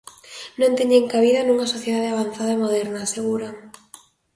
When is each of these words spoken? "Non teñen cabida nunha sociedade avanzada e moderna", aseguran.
"Non 0.59 0.71
teñen 0.79 1.09
cabida 1.13 1.41
nunha 1.45 1.71
sociedade 1.73 2.09
avanzada 2.11 2.51
e 2.55 2.61
moderna", 2.63 2.99
aseguran. 3.01 3.55